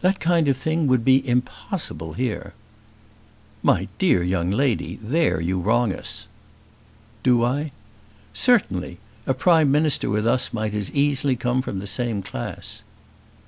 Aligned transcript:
That 0.00 0.18
kind 0.18 0.48
of 0.48 0.56
thing 0.56 0.88
would 0.88 1.04
be 1.04 1.24
impossible 1.24 2.14
here." 2.14 2.52
"My 3.62 3.86
dear 4.00 4.24
young 4.24 4.50
lady, 4.50 4.96
there 5.00 5.40
you 5.40 5.60
wrong 5.60 5.92
us." 5.92 6.26
"Do 7.22 7.44
I?" 7.44 7.70
"Certainly! 8.34 8.98
A 9.24 9.34
Prime 9.34 9.70
Minister 9.70 10.10
with 10.10 10.26
us 10.26 10.52
might 10.52 10.74
as 10.74 10.90
easily 10.90 11.36
come 11.36 11.62
from 11.62 11.78
the 11.78 11.86
same 11.86 12.24
class." 12.24 12.82